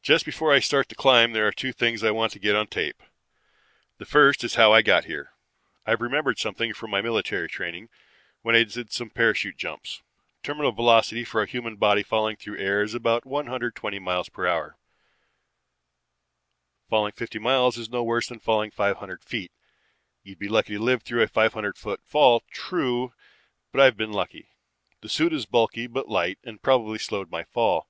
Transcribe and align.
"Just 0.00 0.24
before 0.24 0.50
I 0.54 0.60
start 0.60 0.88
the 0.88 0.94
climb 0.94 1.34
there 1.34 1.46
are 1.46 1.52
two 1.52 1.70
things 1.74 2.02
I 2.02 2.10
want 2.10 2.32
to 2.32 2.38
get 2.38 2.56
on 2.56 2.68
tape. 2.68 3.02
The 3.98 4.06
first 4.06 4.42
is 4.42 4.54
how 4.54 4.72
I 4.72 4.80
got 4.80 5.04
here. 5.04 5.34
I've 5.84 6.00
remembered 6.00 6.38
something 6.38 6.72
from 6.72 6.90
my 6.90 7.02
military 7.02 7.46
training, 7.46 7.90
when 8.40 8.54
I 8.56 8.62
did 8.62 8.90
some 8.90 9.10
parachute 9.10 9.58
jumps. 9.58 10.00
Terminal 10.42 10.72
velocity 10.72 11.22
for 11.22 11.42
a 11.42 11.46
human 11.46 11.76
body 11.76 12.02
falling 12.02 12.36
through 12.36 12.56
air 12.56 12.80
is 12.80 12.94
about 12.94 13.26
one 13.26 13.46
hundred 13.46 13.74
twenty 13.74 13.98
m.p.h. 13.98 14.30
Falling 16.88 17.12
fifty 17.12 17.38
miles 17.38 17.76
is 17.76 17.90
no 17.90 18.02
worse 18.02 18.28
than 18.28 18.40
falling 18.40 18.70
five 18.70 18.96
hundred 18.96 19.22
feet. 19.22 19.52
You'd 20.22 20.38
be 20.38 20.48
lucky 20.48 20.76
to 20.76 20.82
live 20.82 21.02
through 21.02 21.20
a 21.20 21.28
five 21.28 21.52
hundred 21.52 21.76
foot 21.76 22.00
fall, 22.02 22.42
true, 22.50 23.12
but 23.70 23.82
I've 23.82 23.98
been 23.98 24.12
lucky. 24.12 24.48
The 25.02 25.10
suit 25.10 25.34
is 25.34 25.44
bulky 25.44 25.86
but 25.86 26.08
light 26.08 26.38
and 26.42 26.62
probably 26.62 26.98
slowed 26.98 27.30
my 27.30 27.44
fall. 27.44 27.86